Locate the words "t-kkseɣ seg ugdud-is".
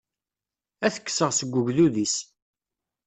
0.93-2.15